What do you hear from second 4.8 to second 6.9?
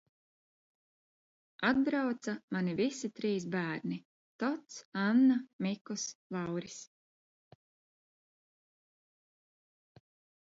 Anna, Mikus, Lauris.